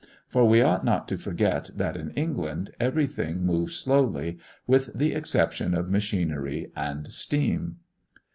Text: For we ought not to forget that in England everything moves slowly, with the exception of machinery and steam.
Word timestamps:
For 0.27 0.45
we 0.45 0.63
ought 0.63 0.83
not 0.83 1.07
to 1.09 1.17
forget 1.19 1.69
that 1.75 1.95
in 1.95 2.09
England 2.15 2.71
everything 2.79 3.45
moves 3.45 3.75
slowly, 3.75 4.39
with 4.65 4.91
the 4.97 5.13
exception 5.13 5.75
of 5.75 5.91
machinery 5.91 6.71
and 6.75 7.07
steam. 7.11 7.75